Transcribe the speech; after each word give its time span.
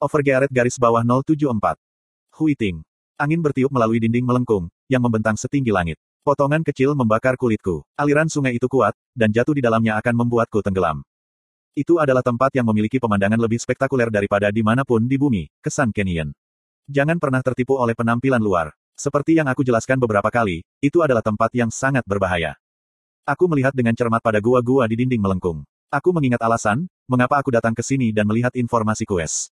Overgearet 0.00 0.48
garis 0.48 0.80
bawah 0.80 1.04
074. 1.04 1.76
Huiting. 2.40 2.80
Angin 3.20 3.44
bertiup 3.44 3.68
melalui 3.68 4.00
dinding 4.00 4.24
melengkung, 4.24 4.72
yang 4.88 5.04
membentang 5.04 5.36
setinggi 5.36 5.68
langit. 5.68 6.00
Potongan 6.24 6.64
kecil 6.64 6.96
membakar 6.96 7.36
kulitku. 7.36 7.84
Aliran 8.00 8.24
sungai 8.32 8.56
itu 8.56 8.64
kuat, 8.64 8.96
dan 9.12 9.28
jatuh 9.28 9.52
di 9.52 9.60
dalamnya 9.60 10.00
akan 10.00 10.24
membuatku 10.24 10.64
tenggelam. 10.64 11.04
Itu 11.76 12.00
adalah 12.00 12.24
tempat 12.24 12.48
yang 12.56 12.64
memiliki 12.72 12.96
pemandangan 12.96 13.36
lebih 13.36 13.60
spektakuler 13.60 14.08
daripada 14.08 14.48
di 14.48 14.64
mana 14.64 14.88
pun 14.88 15.04
di 15.04 15.20
bumi, 15.20 15.52
kesan 15.60 15.92
Canyon. 15.92 16.32
Jangan 16.88 17.20
pernah 17.20 17.44
tertipu 17.44 17.76
oleh 17.76 17.92
penampilan 17.92 18.40
luar. 18.40 18.72
Seperti 18.96 19.36
yang 19.36 19.52
aku 19.52 19.60
jelaskan 19.68 20.00
beberapa 20.00 20.32
kali, 20.32 20.64
itu 20.80 21.04
adalah 21.04 21.20
tempat 21.20 21.52
yang 21.52 21.68
sangat 21.68 22.08
berbahaya. 22.08 22.56
Aku 23.28 23.52
melihat 23.52 23.76
dengan 23.76 23.92
cermat 23.92 24.24
pada 24.24 24.40
gua-gua 24.40 24.88
di 24.88 24.96
dinding 24.96 25.20
melengkung. 25.20 25.60
Aku 25.92 26.16
mengingat 26.16 26.40
alasan, 26.40 26.88
mengapa 27.04 27.36
aku 27.36 27.52
datang 27.52 27.76
ke 27.76 27.84
sini 27.84 28.16
dan 28.16 28.24
melihat 28.24 28.56
informasi 28.56 29.04
quest. 29.04 29.52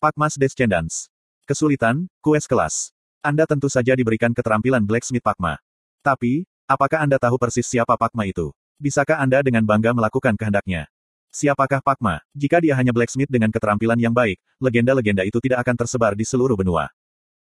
Pakmas 0.00 0.40
Descendants. 0.40 1.12
Kesulitan, 1.44 2.08
quest 2.24 2.48
kelas. 2.48 2.88
Anda 3.20 3.44
tentu 3.44 3.68
saja 3.68 3.92
diberikan 3.92 4.32
keterampilan 4.32 4.80
Blacksmith 4.80 5.20
Pakma. 5.20 5.60
Tapi, 6.00 6.48
apakah 6.64 7.04
Anda 7.04 7.20
tahu 7.20 7.36
persis 7.36 7.68
siapa 7.68 8.00
Pakma 8.00 8.24
itu? 8.24 8.48
Bisakah 8.80 9.20
Anda 9.20 9.44
dengan 9.44 9.60
bangga 9.68 9.92
melakukan 9.92 10.40
kehendaknya? 10.40 10.88
Siapakah 11.28 11.84
Pakma? 11.84 12.24
Jika 12.32 12.64
dia 12.64 12.80
hanya 12.80 12.96
blacksmith 12.96 13.28
dengan 13.28 13.52
keterampilan 13.52 14.00
yang 14.00 14.16
baik, 14.16 14.40
legenda-legenda 14.56 15.20
itu 15.20 15.36
tidak 15.36 15.68
akan 15.68 15.76
tersebar 15.84 16.16
di 16.16 16.24
seluruh 16.24 16.56
benua. 16.56 16.88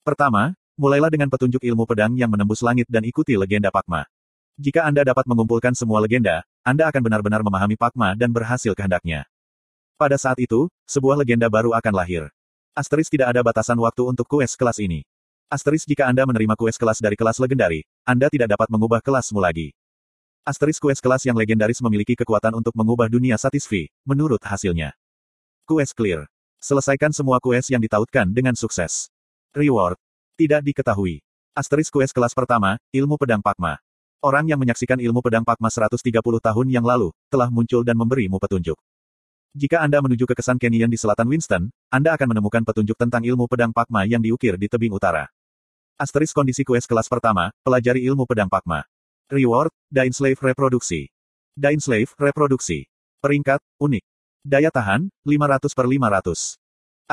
Pertama, 0.03 0.51
mulailah 0.75 1.15
dengan 1.15 1.31
petunjuk 1.31 1.63
ilmu 1.63 1.87
pedang 1.87 2.11
yang 2.19 2.27
menembus 2.27 2.59
langit 2.59 2.91
dan 2.91 3.07
ikuti 3.07 3.39
legenda 3.39 3.71
Pakma. 3.71 4.03
Jika 4.59 4.83
Anda 4.83 5.07
dapat 5.07 5.23
mengumpulkan 5.31 5.79
semua 5.79 6.03
legenda, 6.03 6.43
Anda 6.67 6.91
akan 6.91 7.07
benar-benar 7.07 7.39
memahami 7.39 7.79
Pakma 7.79 8.19
dan 8.19 8.35
berhasil 8.35 8.75
kehendaknya. 8.75 9.31
Pada 10.03 10.19
saat 10.19 10.35
itu, 10.35 10.67
sebuah 10.83 11.15
legenda 11.15 11.47
baru 11.47 11.71
akan 11.79 11.95
lahir. 11.95 12.27
Asteris 12.75 13.07
tidak 13.07 13.31
ada 13.31 13.39
batasan 13.39 13.79
waktu 13.79 14.03
untuk 14.03 14.27
quest 14.27 14.59
kelas 14.59 14.83
ini. 14.83 15.07
Asteris 15.47 15.87
jika 15.87 16.11
Anda 16.11 16.27
menerima 16.27 16.59
quest 16.59 16.75
kelas 16.75 16.99
dari 16.99 17.15
kelas 17.15 17.39
legendari, 17.39 17.87
Anda 18.03 18.27
tidak 18.27 18.51
dapat 18.51 18.67
mengubah 18.67 18.99
kelasmu 18.99 19.39
lagi. 19.39 19.71
Asteris 20.43 20.75
quest 20.83 20.99
kelas 20.99 21.23
yang 21.23 21.39
legendaris 21.39 21.79
memiliki 21.79 22.19
kekuatan 22.19 22.51
untuk 22.51 22.75
mengubah 22.75 23.07
dunia 23.07 23.39
satisfi, 23.39 23.87
menurut 24.03 24.43
hasilnya. 24.43 24.91
Quest 25.63 25.95
clear. 25.95 26.27
Selesaikan 26.59 27.15
semua 27.15 27.39
quest 27.39 27.71
yang 27.71 27.79
ditautkan 27.79 28.27
dengan 28.27 28.59
sukses. 28.59 29.07
Reward. 29.55 29.95
Tidak 30.35 30.67
diketahui. 30.67 31.23
Asteris 31.55 31.87
quest 31.87 32.11
kelas 32.11 32.35
pertama, 32.35 32.75
ilmu 32.91 33.15
pedang 33.15 33.39
Pakma. 33.39 33.79
Orang 34.19 34.51
yang 34.51 34.59
menyaksikan 34.59 34.99
ilmu 34.99 35.23
pedang 35.23 35.47
Pakma 35.47 35.71
130 35.71 36.19
tahun 36.19 36.67
yang 36.67 36.83
lalu, 36.83 37.15
telah 37.31 37.47
muncul 37.47 37.87
dan 37.87 37.95
memberimu 37.95 38.35
petunjuk. 38.35 38.75
Jika 39.53 39.85
Anda 39.85 40.01
menuju 40.01 40.25
ke 40.25 40.33
kesan 40.33 40.57
Canyon 40.57 40.89
di 40.89 40.97
selatan 40.97 41.29
Winston, 41.29 41.69
Anda 41.93 42.17
akan 42.17 42.33
menemukan 42.33 42.65
petunjuk 42.65 42.97
tentang 42.97 43.21
ilmu 43.21 43.45
pedang 43.45 43.69
Pakma 43.69 44.01
yang 44.09 44.17
diukir 44.17 44.57
di 44.57 44.65
tebing 44.65 44.89
utara. 44.89 45.29
Asteris 45.93 46.33
kondisi 46.33 46.65
quest 46.65 46.89
kelas 46.89 47.05
pertama, 47.05 47.53
pelajari 47.61 48.01
ilmu 48.01 48.25
pedang 48.25 48.49
Pakma. 48.49 48.81
Reward, 49.29 49.69
Slave 49.93 50.41
Reproduksi. 50.41 51.05
Slave 51.53 52.09
Reproduksi. 52.17 52.89
Peringkat, 53.21 53.61
unik. 53.77 54.01
Daya 54.41 54.73
tahan, 54.73 55.13
500 55.21 55.77
per 55.77 55.85
500. 55.85 56.57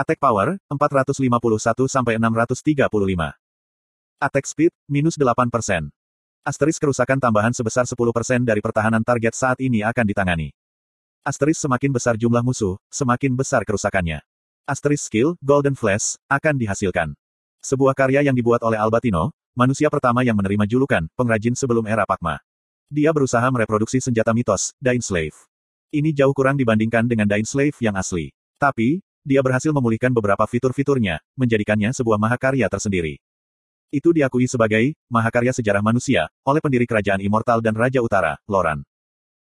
Attack 0.00 0.18
Power, 0.24 0.56
451 0.72 1.92
sampai 1.92 2.16
635. 2.16 3.36
Attack 4.16 4.46
Speed, 4.48 4.72
minus 4.88 5.20
8%. 5.20 5.92
Asteris 6.40 6.80
kerusakan 6.80 7.20
tambahan 7.20 7.52
sebesar 7.52 7.84
10% 7.84 8.48
dari 8.48 8.64
pertahanan 8.64 9.04
target 9.04 9.36
saat 9.36 9.60
ini 9.60 9.84
akan 9.84 10.08
ditangani. 10.08 10.56
Asteris 11.20 11.60
semakin 11.60 11.92
besar 11.92 12.16
jumlah 12.16 12.40
musuh, 12.40 12.80
semakin 12.88 13.36
besar 13.36 13.60
kerusakannya. 13.68 14.24
Asteris 14.64 15.04
skill, 15.04 15.36
Golden 15.44 15.76
Flash, 15.76 16.16
akan 16.32 16.56
dihasilkan. 16.56 17.12
Sebuah 17.60 17.92
karya 17.92 18.24
yang 18.24 18.32
dibuat 18.32 18.64
oleh 18.64 18.80
Albatino, 18.80 19.28
manusia 19.52 19.92
pertama 19.92 20.24
yang 20.24 20.32
menerima 20.40 20.64
julukan, 20.64 21.04
pengrajin 21.12 21.52
sebelum 21.52 21.84
era 21.84 22.08
Pakma. 22.08 22.40
Dia 22.88 23.12
berusaha 23.12 23.44
mereproduksi 23.52 24.00
senjata 24.00 24.32
mitos, 24.32 24.72
Dain 24.80 25.04
Slave. 25.04 25.36
Ini 25.92 26.08
jauh 26.16 26.32
kurang 26.32 26.56
dibandingkan 26.56 27.04
dengan 27.04 27.28
Dain 27.28 27.44
Slave 27.44 27.76
yang 27.84 28.00
asli. 28.00 28.32
Tapi, 28.56 29.04
dia 29.20 29.44
berhasil 29.44 29.76
memulihkan 29.76 30.16
beberapa 30.16 30.48
fitur-fiturnya, 30.48 31.20
menjadikannya 31.36 31.92
sebuah 31.92 32.16
mahakarya 32.16 32.64
tersendiri. 32.72 33.20
Itu 33.92 34.16
diakui 34.16 34.48
sebagai 34.48 34.96
mahakarya 35.12 35.52
sejarah 35.52 35.84
manusia 35.84 36.32
oleh 36.48 36.64
pendiri 36.64 36.88
kerajaan 36.88 37.20
immortal 37.20 37.60
dan 37.60 37.76
Raja 37.76 38.00
Utara, 38.00 38.40
Loran. 38.48 38.88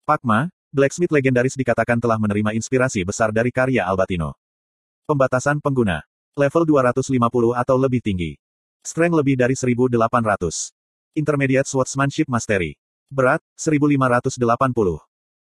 Pakma, 0.08 0.48
blacksmith 0.78 1.10
legendaris 1.10 1.58
dikatakan 1.58 1.98
telah 1.98 2.22
menerima 2.22 2.54
inspirasi 2.54 3.02
besar 3.02 3.34
dari 3.34 3.50
karya 3.50 3.82
Albatino. 3.82 4.38
Pembatasan 5.10 5.58
pengguna. 5.58 6.06
Level 6.38 6.62
250 6.62 7.18
atau 7.58 7.74
lebih 7.74 7.98
tinggi. 7.98 8.38
Strength 8.86 9.18
lebih 9.18 9.34
dari 9.34 9.58
1800. 9.58 9.90
Intermediate 11.18 11.66
Swordsmanship 11.66 12.30
Mastery. 12.30 12.78
Berat, 13.10 13.42
1580. 13.58 14.38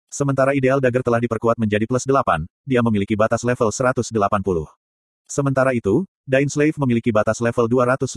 Sementara 0.09 0.57
ideal 0.57 0.81
dagger 0.81 1.05
telah 1.05 1.21
diperkuat 1.21 1.61
menjadi 1.61 1.85
plus 1.85 2.09
8, 2.09 2.49
dia 2.65 2.81
memiliki 2.81 3.13
batas 3.13 3.45
level 3.45 3.69
180. 3.69 4.09
Sementara 5.29 5.77
itu, 5.77 6.09
Dain 6.25 6.49
Slave 6.49 6.81
memiliki 6.81 7.13
batas 7.13 7.45
level 7.45 7.69
250. 7.69 8.09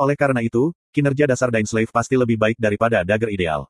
Oleh 0.00 0.16
karena 0.16 0.40
itu, 0.40 0.72
kinerja 0.96 1.28
dasar 1.28 1.52
Slave 1.52 1.92
pasti 1.92 2.16
lebih 2.16 2.40
baik 2.40 2.56
daripada 2.56 3.04
dagger 3.04 3.28
ideal. 3.28 3.68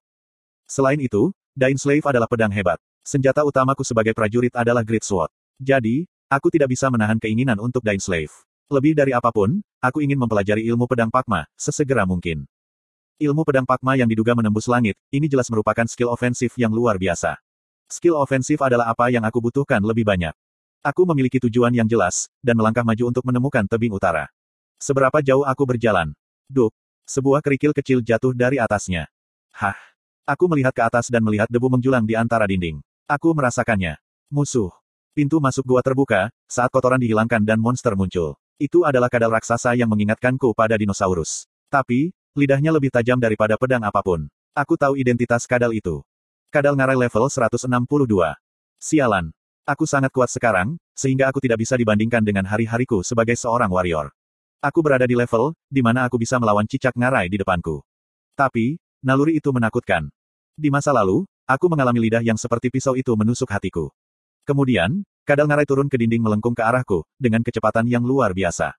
Selain 0.71 1.03
itu, 1.03 1.35
Slave 1.77 2.09
adalah 2.09 2.25
pedang 2.25 2.49
hebat. 2.49 2.81
Senjata 3.05 3.45
utamaku 3.45 3.85
sebagai 3.85 4.17
prajurit 4.17 4.57
adalah 4.57 4.81
Great 4.81 5.05
Sword. 5.05 5.29
Jadi, 5.61 6.09
aku 6.33 6.49
tidak 6.49 6.73
bisa 6.73 6.89
menahan 6.89 7.21
keinginan 7.21 7.61
untuk 7.61 7.85
Slave. 7.85 8.33
Lebih 8.73 8.97
dari 8.97 9.13
apa 9.13 9.29
pun, 9.29 9.61
aku 9.77 10.01
ingin 10.01 10.17
mempelajari 10.17 10.65
ilmu 10.73 10.89
pedang 10.89 11.13
Pakma, 11.13 11.45
sesegera 11.61 12.09
mungkin. 12.09 12.49
Ilmu 13.21 13.45
pedang 13.45 13.69
Pakma 13.69 13.93
yang 14.01 14.09
diduga 14.09 14.33
menembus 14.33 14.65
langit, 14.73 14.97
ini 15.13 15.29
jelas 15.29 15.53
merupakan 15.53 15.85
skill 15.85 16.09
ofensif 16.09 16.57
yang 16.57 16.73
luar 16.73 16.97
biasa. 16.97 17.37
Skill 17.93 18.17
ofensif 18.17 18.57
adalah 18.65 18.89
apa 18.89 19.13
yang 19.13 19.27
aku 19.29 19.45
butuhkan 19.45 19.85
lebih 19.85 20.09
banyak. 20.09 20.33
Aku 20.81 21.05
memiliki 21.05 21.37
tujuan 21.45 21.77
yang 21.77 21.85
jelas, 21.85 22.33
dan 22.41 22.57
melangkah 22.57 22.87
maju 22.87 23.13
untuk 23.13 23.27
menemukan 23.29 23.69
tebing 23.69 23.93
utara. 23.93 24.33
Seberapa 24.81 25.21
jauh 25.21 25.45
aku 25.45 25.69
berjalan? 25.69 26.17
Duk. 26.49 26.73
Sebuah 27.05 27.45
kerikil 27.45 27.77
kecil 27.77 28.01
jatuh 28.01 28.33
dari 28.33 28.57
atasnya. 28.57 29.13
Hah. 29.53 29.90
Aku 30.31 30.47
melihat 30.47 30.71
ke 30.71 30.79
atas 30.87 31.11
dan 31.11 31.27
melihat 31.27 31.51
debu 31.51 31.67
menjulang 31.67 32.07
di 32.07 32.15
antara 32.15 32.47
dinding. 32.47 32.79
Aku 33.11 33.35
merasakannya. 33.35 33.99
Musuh. 34.31 34.71
Pintu 35.11 35.43
masuk 35.43 35.67
gua 35.67 35.83
terbuka, 35.83 36.31
saat 36.47 36.71
kotoran 36.71 37.03
dihilangkan 37.03 37.43
dan 37.43 37.59
monster 37.59 37.99
muncul. 37.99 38.39
Itu 38.55 38.87
adalah 38.87 39.11
kadal 39.11 39.35
raksasa 39.35 39.75
yang 39.75 39.91
mengingatkanku 39.91 40.55
pada 40.55 40.79
dinosaurus. 40.79 41.51
Tapi, 41.67 42.15
lidahnya 42.39 42.71
lebih 42.71 42.95
tajam 42.95 43.19
daripada 43.19 43.59
pedang 43.59 43.83
apa 43.83 44.07
pun. 44.07 44.31
Aku 44.55 44.79
tahu 44.79 44.95
identitas 44.95 45.51
kadal 45.51 45.75
itu. 45.75 45.99
Kadal 46.55 46.79
ngarai 46.79 46.95
level 46.95 47.27
162. 47.27 47.67
Sialan. 48.79 49.35
Aku 49.67 49.83
sangat 49.83 50.15
kuat 50.15 50.31
sekarang, 50.31 50.79
sehingga 50.95 51.27
aku 51.27 51.43
tidak 51.43 51.59
bisa 51.59 51.75
dibandingkan 51.75 52.23
dengan 52.23 52.47
hari-hariku 52.47 53.03
sebagai 53.03 53.35
seorang 53.35 53.67
warrior. 53.67 54.15
Aku 54.63 54.79
berada 54.79 55.11
di 55.11 55.19
level, 55.19 55.59
di 55.67 55.83
mana 55.83 56.07
aku 56.07 56.23
bisa 56.23 56.39
melawan 56.39 56.71
cicak 56.71 56.95
ngarai 56.95 57.27
di 57.27 57.35
depanku. 57.35 57.83
Tapi, 58.39 58.79
naluri 59.03 59.43
itu 59.43 59.51
menakutkan. 59.51 60.07
Di 60.61 60.69
masa 60.69 60.93
lalu, 60.93 61.25
aku 61.49 61.73
mengalami 61.73 62.05
lidah 62.05 62.21
yang 62.21 62.37
seperti 62.37 62.69
pisau 62.69 62.93
itu 62.93 63.17
menusuk 63.17 63.49
hatiku. 63.49 63.89
Kemudian, 64.45 65.09
kadal 65.25 65.49
ngarai 65.49 65.65
turun 65.65 65.89
ke 65.89 65.97
dinding 65.97 66.21
melengkung 66.21 66.53
ke 66.53 66.61
arahku, 66.61 67.01
dengan 67.17 67.41
kecepatan 67.41 67.89
yang 67.89 68.05
luar 68.05 68.37
biasa. 68.37 68.77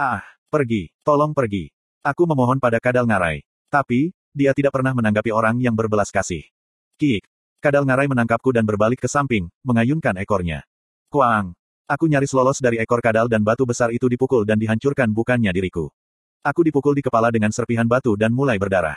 Ah, 0.00 0.24
pergi, 0.48 0.88
tolong 1.04 1.36
pergi. 1.36 1.68
Aku 2.00 2.24
memohon 2.24 2.56
pada 2.56 2.80
kadal 2.80 3.04
ngarai. 3.04 3.44
Tapi, 3.68 4.08
dia 4.32 4.56
tidak 4.56 4.72
pernah 4.72 4.96
menanggapi 4.96 5.28
orang 5.36 5.60
yang 5.60 5.76
berbelas 5.76 6.08
kasih. 6.08 6.48
Kik. 6.96 7.28
Kadal 7.60 7.84
ngarai 7.84 8.08
menangkapku 8.08 8.48
dan 8.48 8.64
berbalik 8.64 9.04
ke 9.04 9.08
samping, 9.12 9.52
mengayunkan 9.68 10.16
ekornya. 10.16 10.64
Kuang. 11.12 11.52
Aku 11.92 12.08
nyaris 12.08 12.32
lolos 12.32 12.56
dari 12.64 12.80
ekor 12.80 13.04
kadal 13.04 13.28
dan 13.28 13.44
batu 13.44 13.68
besar 13.68 13.92
itu 13.92 14.08
dipukul 14.08 14.48
dan 14.48 14.56
dihancurkan 14.56 15.12
bukannya 15.12 15.52
diriku. 15.52 15.92
Aku 16.40 16.64
dipukul 16.64 16.96
di 16.96 17.04
kepala 17.04 17.28
dengan 17.28 17.52
serpihan 17.52 17.84
batu 17.84 18.16
dan 18.16 18.32
mulai 18.32 18.56
berdarah. 18.56 18.96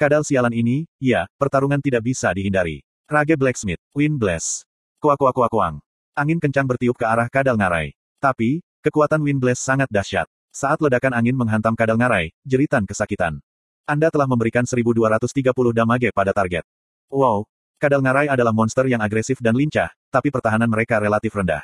Kadal 0.00 0.24
sialan 0.24 0.56
ini, 0.56 0.88
ya, 0.96 1.28
pertarungan 1.36 1.76
tidak 1.76 2.00
bisa 2.08 2.32
dihindari. 2.32 2.80
Rage 3.04 3.36
Blacksmith, 3.36 3.76
Wind 3.92 4.16
Blast. 4.16 4.64
Kuak 4.96 5.20
kuak 5.20 5.36
kuak 5.36 5.52
kuang. 5.52 5.76
Angin 6.16 6.40
kencang 6.40 6.64
bertiup 6.64 6.96
ke 6.96 7.04
arah 7.04 7.28
kadal 7.28 7.60
ngarai. 7.60 7.92
Tapi, 8.16 8.64
kekuatan 8.80 9.20
Wind 9.20 9.44
Blast 9.44 9.60
sangat 9.60 9.92
dahsyat. 9.92 10.24
Saat 10.56 10.80
ledakan 10.80 11.12
angin 11.12 11.36
menghantam 11.36 11.76
kadal 11.76 12.00
ngarai, 12.00 12.32
jeritan 12.48 12.88
kesakitan. 12.88 13.44
Anda 13.84 14.08
telah 14.08 14.24
memberikan 14.24 14.64
1230 14.64 15.52
damage 15.76 16.08
pada 16.16 16.32
target. 16.32 16.64
Wow, 17.12 17.44
kadal 17.76 18.00
ngarai 18.00 18.32
adalah 18.32 18.56
monster 18.56 18.88
yang 18.88 19.04
agresif 19.04 19.36
dan 19.44 19.52
lincah, 19.52 19.92
tapi 20.08 20.32
pertahanan 20.32 20.72
mereka 20.72 20.96
relatif 20.96 21.36
rendah. 21.36 21.60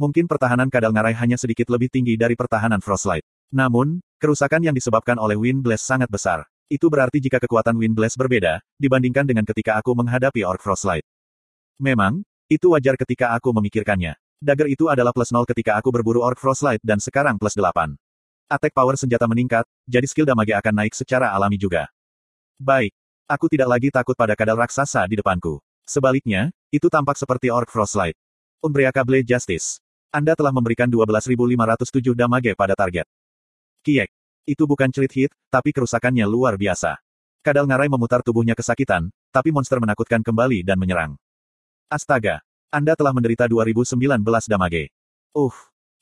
Mungkin 0.00 0.24
pertahanan 0.24 0.72
kadal 0.72 0.96
ngarai 0.96 1.12
hanya 1.12 1.36
sedikit 1.36 1.68
lebih 1.68 1.92
tinggi 1.92 2.16
dari 2.16 2.40
pertahanan 2.40 2.80
Frostlight. 2.80 3.28
Namun, 3.52 4.00
kerusakan 4.16 4.64
yang 4.64 4.72
disebabkan 4.72 5.20
oleh 5.20 5.36
Wind 5.36 5.60
Blast 5.60 5.84
sangat 5.84 6.08
besar. 6.08 6.48
Itu 6.66 6.90
berarti 6.90 7.22
jika 7.22 7.38
kekuatan 7.38 7.78
Wind 7.78 7.94
Blast 7.94 8.18
berbeda, 8.18 8.58
dibandingkan 8.74 9.22
dengan 9.22 9.46
ketika 9.46 9.78
aku 9.78 9.94
menghadapi 9.94 10.42
Orc 10.42 10.58
Frostlight. 10.58 11.06
Memang, 11.78 12.26
itu 12.50 12.74
wajar 12.74 12.98
ketika 12.98 13.38
aku 13.38 13.54
memikirkannya. 13.54 14.18
Dagger 14.42 14.66
itu 14.66 14.90
adalah 14.90 15.14
plus 15.14 15.30
0 15.30 15.46
ketika 15.46 15.78
aku 15.78 15.94
berburu 15.94 16.26
Orc 16.26 16.42
Frostlight 16.42 16.82
dan 16.82 16.98
sekarang 16.98 17.38
plus 17.38 17.54
8. 17.54 17.94
Attack 18.50 18.74
power 18.74 18.98
senjata 18.98 19.30
meningkat, 19.30 19.62
jadi 19.86 20.06
skill 20.10 20.26
damage 20.26 20.54
akan 20.54 20.74
naik 20.74 20.94
secara 20.94 21.30
alami 21.30 21.54
juga. 21.54 21.86
Baik. 22.58 22.90
Aku 23.26 23.50
tidak 23.50 23.66
lagi 23.70 23.90
takut 23.90 24.14
pada 24.14 24.38
kadal 24.38 24.54
raksasa 24.54 25.02
di 25.10 25.18
depanku. 25.18 25.58
Sebaliknya, 25.86 26.54
itu 26.70 26.86
tampak 26.86 27.14
seperti 27.18 27.50
Orc 27.50 27.70
Frostlight. 27.70 28.14
Umbriaka 28.58 29.06
Blade 29.06 29.26
Justice. 29.26 29.78
Anda 30.10 30.34
telah 30.34 30.50
memberikan 30.50 30.90
12.507 30.90 32.14
damage 32.14 32.54
pada 32.58 32.74
target. 32.74 33.06
Kiek. 33.82 34.10
Itu 34.46 34.70
bukan 34.70 34.94
cerit 34.94 35.10
hit, 35.10 35.30
tapi 35.50 35.74
kerusakannya 35.74 36.22
luar 36.22 36.54
biasa. 36.54 37.02
Kadal 37.42 37.66
ngarai 37.66 37.90
memutar 37.90 38.22
tubuhnya 38.22 38.54
kesakitan, 38.54 39.10
tapi 39.34 39.50
monster 39.50 39.82
menakutkan 39.82 40.22
kembali 40.22 40.62
dan 40.62 40.78
menyerang. 40.78 41.18
Astaga. 41.90 42.46
Anda 42.70 42.94
telah 42.94 43.10
menderita 43.10 43.50
2019 43.50 44.22
damage. 44.46 44.94
Uh. 45.34 45.54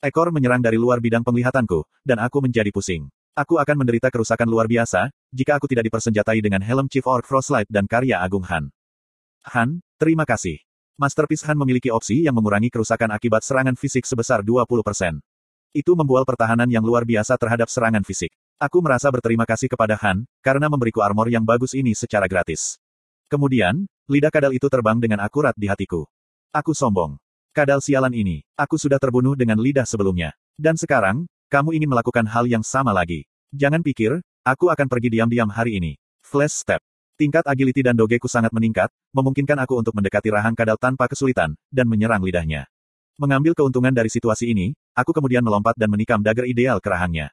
Ekor 0.05 0.29
menyerang 0.29 0.61
dari 0.61 0.77
luar 0.77 1.01
bidang 1.01 1.25
penglihatanku, 1.25 1.81
dan 2.05 2.21
aku 2.21 2.37
menjadi 2.37 2.69
pusing. 2.69 3.09
Aku 3.33 3.57
akan 3.57 3.81
menderita 3.81 4.13
kerusakan 4.13 4.45
luar 4.45 4.69
biasa, 4.69 5.09
jika 5.33 5.57
aku 5.57 5.65
tidak 5.65 5.89
dipersenjatai 5.89 6.39
dengan 6.45 6.61
helm 6.61 6.85
Chief 6.85 7.03
Orc 7.03 7.25
Frostlight 7.25 7.65
dan 7.65 7.89
karya 7.89 8.21
Agung 8.21 8.45
Han. 8.45 8.69
Han, 9.49 9.81
terima 9.97 10.29
kasih. 10.29 10.61
Masterpiece 10.95 11.43
Han 11.49 11.57
memiliki 11.57 11.89
opsi 11.89 12.23
yang 12.23 12.37
mengurangi 12.37 12.69
kerusakan 12.69 13.09
akibat 13.11 13.41
serangan 13.41 13.73
fisik 13.73 14.05
sebesar 14.05 14.45
20%. 14.45 15.19
Itu 15.75 15.91
membual 15.91 16.23
pertahanan 16.23 16.71
yang 16.71 16.87
luar 16.87 17.03
biasa 17.03 17.35
terhadap 17.35 17.67
serangan 17.67 17.99
fisik. 18.07 18.31
Aku 18.55 18.79
merasa 18.79 19.11
berterima 19.11 19.43
kasih 19.43 19.67
kepada 19.67 19.99
Han, 19.99 20.23
karena 20.39 20.71
memberiku 20.71 21.03
armor 21.03 21.27
yang 21.27 21.43
bagus 21.43 21.75
ini 21.75 21.91
secara 21.91 22.31
gratis. 22.31 22.79
Kemudian, 23.27 23.83
lidah 24.07 24.31
kadal 24.31 24.55
itu 24.55 24.71
terbang 24.71 24.95
dengan 25.03 25.19
akurat 25.19 25.51
di 25.59 25.67
hatiku. 25.67 26.07
Aku 26.55 26.71
sombong. 26.71 27.19
Kadal 27.51 27.83
sialan 27.83 28.15
ini, 28.15 28.39
aku 28.55 28.79
sudah 28.79 28.95
terbunuh 28.95 29.35
dengan 29.35 29.59
lidah 29.59 29.83
sebelumnya. 29.83 30.31
Dan 30.55 30.79
sekarang, 30.79 31.27
kamu 31.51 31.75
ingin 31.75 31.91
melakukan 31.91 32.23
hal 32.23 32.47
yang 32.47 32.63
sama 32.63 32.95
lagi. 32.95 33.27
Jangan 33.51 33.83
pikir, 33.83 34.23
aku 34.47 34.71
akan 34.71 34.87
pergi 34.87 35.19
diam-diam 35.19 35.51
hari 35.51 35.75
ini. 35.75 35.99
Flash 36.23 36.55
step. 36.55 36.79
Tingkat 37.19 37.43
agility 37.43 37.83
dan 37.83 37.99
dogeku 37.99 38.31
sangat 38.31 38.55
meningkat, 38.55 38.87
memungkinkan 39.11 39.59
aku 39.59 39.75
untuk 39.75 39.91
mendekati 39.91 40.31
rahang 40.31 40.55
kadal 40.55 40.79
tanpa 40.79 41.11
kesulitan, 41.11 41.51
dan 41.67 41.91
menyerang 41.91 42.23
lidahnya. 42.23 42.71
Mengambil 43.19 43.51
keuntungan 43.55 43.91
dari 43.91 44.07
situasi 44.07 44.51
ini, 44.51 44.71
aku 44.95 45.11
kemudian 45.11 45.43
melompat 45.43 45.75
dan 45.75 45.91
menikam 45.91 46.23
dagger 46.23 46.47
ideal 46.47 46.79
ke 46.79 46.87
rahangnya. 46.87 47.29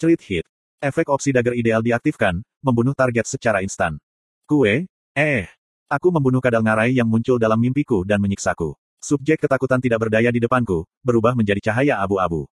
Cerit 0.00 0.24
hit. 0.24 0.46
Efek 0.80 1.12
opsi 1.12 1.30
dagger 1.30 1.52
ideal 1.52 1.84
diaktifkan, 1.84 2.40
membunuh 2.64 2.96
target 2.96 3.28
secara 3.28 3.60
instan. 3.60 4.00
Kue, 4.48 4.88
eh, 5.12 5.44
aku 5.92 6.08
membunuh 6.08 6.40
kadal 6.40 6.64
ngarai 6.64 6.96
yang 6.96 7.06
muncul 7.06 7.36
dalam 7.36 7.60
mimpiku 7.60 8.02
dan 8.02 8.18
menyiksaku. 8.18 8.72
Subjek 8.98 9.38
ketakutan 9.44 9.78
tidak 9.78 10.08
berdaya 10.08 10.32
di 10.32 10.42
depanku, 10.42 10.82
berubah 11.06 11.36
menjadi 11.36 11.70
cahaya 11.70 12.02
abu-abu. 12.02 12.50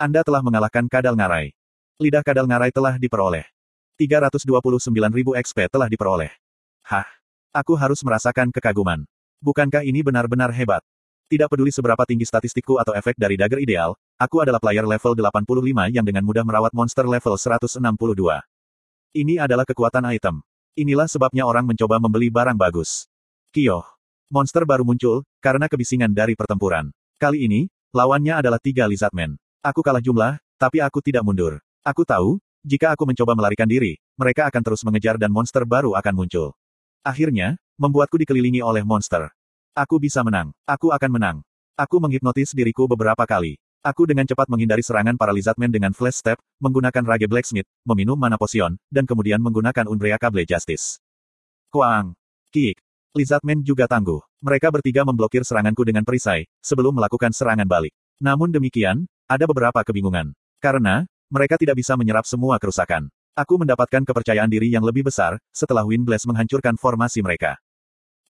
Anda 0.00 0.24
telah 0.24 0.40
mengalahkan 0.40 0.88
kadal 0.88 1.16
ngarai. 1.16 1.52
Lidah 1.96 2.20
kadal 2.20 2.44
ngarai 2.44 2.72
telah 2.72 2.96
diperoleh. 3.00 3.48
329.000 3.96 5.40
XP 5.40 5.58
telah 5.72 5.88
diperoleh. 5.88 6.32
Hah? 6.84 7.08
Aku 7.56 7.72
harus 7.72 8.04
merasakan 8.04 8.52
kekaguman. 8.52 9.08
Bukankah 9.40 9.80
ini 9.80 10.04
benar-benar 10.04 10.52
hebat? 10.52 10.84
Tidak 11.26 11.50
peduli 11.50 11.74
seberapa 11.74 11.98
tinggi 12.06 12.22
statistikku 12.22 12.78
atau 12.78 12.94
efek 12.94 13.18
dari 13.18 13.34
dagger 13.34 13.58
ideal, 13.58 13.98
aku 14.14 14.46
adalah 14.46 14.62
player 14.62 14.86
level 14.86 15.10
85 15.18 15.90
yang 15.90 16.06
dengan 16.06 16.22
mudah 16.22 16.46
merawat 16.46 16.70
monster 16.70 17.02
level 17.02 17.34
162. 17.34 17.82
Ini 19.10 19.34
adalah 19.42 19.66
kekuatan 19.66 20.06
item. 20.14 20.46
Inilah 20.78 21.10
sebabnya 21.10 21.42
orang 21.42 21.66
mencoba 21.66 21.98
membeli 21.98 22.30
barang 22.30 22.54
bagus. 22.54 23.10
Kyo. 23.50 23.82
Monster 24.30 24.62
baru 24.62 24.86
muncul, 24.86 25.26
karena 25.42 25.66
kebisingan 25.66 26.14
dari 26.14 26.38
pertempuran. 26.38 26.94
Kali 27.18 27.42
ini, 27.42 27.66
lawannya 27.90 28.38
adalah 28.38 28.62
tiga 28.62 28.86
lizardmen. 28.86 29.34
Aku 29.66 29.82
kalah 29.82 29.98
jumlah, 29.98 30.38
tapi 30.62 30.78
aku 30.78 31.02
tidak 31.02 31.26
mundur. 31.26 31.58
Aku 31.82 32.06
tahu, 32.06 32.38
jika 32.62 32.94
aku 32.94 33.02
mencoba 33.02 33.34
melarikan 33.34 33.66
diri, 33.66 33.98
mereka 34.14 34.46
akan 34.46 34.62
terus 34.62 34.86
mengejar 34.86 35.18
dan 35.18 35.34
monster 35.34 35.66
baru 35.66 35.98
akan 35.98 36.14
muncul. 36.22 36.54
Akhirnya, 37.02 37.58
membuatku 37.82 38.14
dikelilingi 38.14 38.62
oleh 38.62 38.86
monster. 38.86 39.34
Aku 39.76 40.00
bisa 40.00 40.24
menang. 40.24 40.56
Aku 40.64 40.88
akan 40.88 41.10
menang. 41.12 41.36
Aku 41.76 42.00
menghipnotis 42.00 42.56
diriku 42.56 42.88
beberapa 42.88 43.28
kali. 43.28 43.60
Aku 43.84 44.08
dengan 44.08 44.24
cepat 44.24 44.48
menghindari 44.48 44.80
serangan 44.80 45.20
para 45.20 45.36
lizardmen 45.36 45.68
dengan 45.68 45.92
flash 45.92 46.24
step, 46.24 46.40
menggunakan 46.64 47.04
Rage 47.04 47.28
Blacksmith, 47.28 47.68
meminum 47.84 48.16
mana 48.16 48.40
potion, 48.40 48.80
dan 48.88 49.04
kemudian 49.04 49.36
menggunakan 49.36 49.84
Umbrea 49.84 50.16
Kable 50.16 50.48
Justice. 50.48 50.96
Kuang. 51.68 52.16
Kick. 52.48 52.80
Lizardmen 53.12 53.60
juga 53.60 53.84
tangguh. 53.84 54.24
Mereka 54.40 54.72
bertiga 54.72 55.04
memblokir 55.04 55.44
seranganku 55.44 55.84
dengan 55.84 56.08
perisai, 56.08 56.48
sebelum 56.64 56.96
melakukan 56.96 57.36
serangan 57.36 57.68
balik. 57.68 57.92
Namun 58.16 58.48
demikian, 58.48 59.04
ada 59.28 59.44
beberapa 59.44 59.84
kebingungan. 59.84 60.32
Karena, 60.56 61.04
mereka 61.28 61.60
tidak 61.60 61.76
bisa 61.76 62.00
menyerap 62.00 62.24
semua 62.24 62.56
kerusakan. 62.56 63.12
Aku 63.36 63.60
mendapatkan 63.60 64.08
kepercayaan 64.08 64.48
diri 64.48 64.72
yang 64.72 64.88
lebih 64.88 65.04
besar, 65.04 65.36
setelah 65.52 65.84
Wind 65.84 66.08
Blast 66.08 66.24
menghancurkan 66.24 66.80
formasi 66.80 67.20
mereka. 67.20 67.60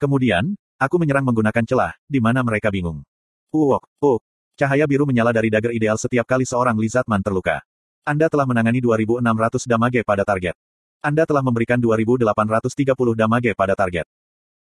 Kemudian, 0.03 0.59
Aku 0.77 1.01
menyerang 1.01 1.25
menggunakan 1.25 1.65
celah, 1.65 1.93
di 2.05 2.21
mana 2.21 2.45
mereka 2.45 2.69
bingung. 2.69 3.01
Uwok, 3.49 3.89
oh. 4.05 4.21
Cahaya 4.57 4.85
biru 4.85 5.09
menyala 5.09 5.33
dari 5.33 5.49
dagger 5.49 5.73
ideal 5.73 5.97
setiap 5.97 6.29
kali 6.29 6.45
seorang 6.45 6.77
Lizardman 6.77 7.21
terluka. 7.25 7.65
Anda 8.05 8.29
telah 8.29 8.45
menangani 8.45 8.85
2600 8.85 9.69
damage 9.69 10.01
pada 10.05 10.25
target. 10.25 10.53
Anda 11.01 11.25
telah 11.25 11.41
memberikan 11.41 11.81
2830 11.81 13.17
damage 13.17 13.53
pada 13.57 13.73
target. 13.73 14.05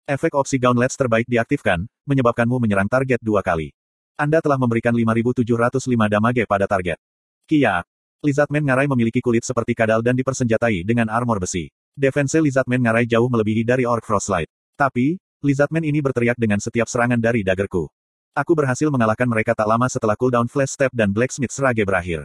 Efek 0.03 0.35
opsi 0.35 0.59
Gauntlet 0.59 0.91
terbaik 0.91 1.23
diaktifkan, 1.31 1.87
menyebabkanmu 2.03 2.59
menyerang 2.59 2.91
target 2.91 3.23
dua 3.23 3.39
kali. 3.39 3.71
Anda 4.19 4.43
telah 4.43 4.59
memberikan 4.59 4.91
5705 4.91 5.87
damage 6.11 6.43
pada 6.43 6.67
target. 6.67 6.99
Kia. 7.47 7.79
Lizardman 8.23 8.63
Ngarai 8.67 8.91
memiliki 8.91 9.23
kulit 9.23 9.47
seperti 9.47 9.71
kadal 9.71 10.03
dan 10.03 10.19
dipersenjatai 10.19 10.83
dengan 10.83 11.07
armor 11.07 11.39
besi. 11.39 11.71
Defense 11.95 12.39
Lizardman 12.39 12.83
Ngarai 12.83 13.07
jauh 13.07 13.27
melebihi 13.31 13.63
dari 13.63 13.87
Orc 13.87 14.03
Frostlight. 14.03 14.51
Tapi, 14.75 15.19
Lizardman 15.43 15.83
ini 15.83 15.99
berteriak 15.99 16.39
dengan 16.39 16.55
setiap 16.63 16.87
serangan 16.87 17.19
dari 17.19 17.43
daggerku. 17.43 17.91
Aku 18.31 18.55
berhasil 18.55 18.87
mengalahkan 18.87 19.27
mereka 19.27 19.51
tak 19.51 19.67
lama 19.67 19.91
setelah 19.91 20.15
cooldown 20.15 20.47
Flash 20.47 20.71
Step 20.71 20.87
dan 20.95 21.11
Blacksmith 21.11 21.51
Serage 21.51 21.83
berakhir. 21.83 22.23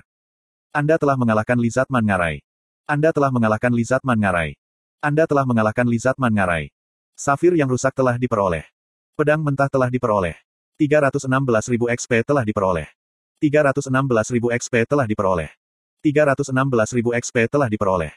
Anda 0.71 0.95
telah 1.03 1.19
mengalahkan 1.19 1.59
Lizardman 1.59 2.07
Ngarai. 2.07 2.39
Anda 2.87 3.11
telah 3.11 3.35
mengalahkan 3.35 3.75
Lizardman 3.75 4.23
Ngarai. 4.23 4.55
Anda 5.03 5.27
telah 5.27 5.43
mengalahkan 5.43 5.91
Lizardman 5.91 6.31
Ngarai. 6.31 6.71
Safir 7.19 7.59
yang 7.59 7.67
rusak 7.67 7.91
telah 7.91 8.15
diperoleh. 8.15 8.63
Pedang 9.19 9.43
mentah 9.43 9.67
telah 9.67 9.91
diperoleh. 9.91 10.39
316.000 10.79 11.91
XP 11.99 12.23
telah 12.23 12.47
diperoleh. 12.47 12.87
316.000 13.43 14.55
XP 14.63 14.75
telah 14.87 15.11
diperoleh. 15.11 15.51
316.000 16.07 17.19
XP 17.19 17.37
telah 17.51 17.67
diperoleh. 17.67 18.15